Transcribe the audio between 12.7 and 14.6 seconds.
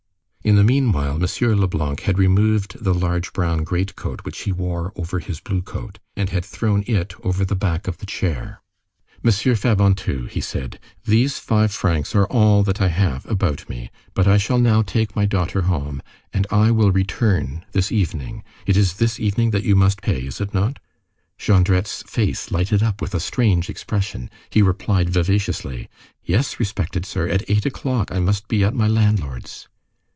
I have about me, but I shall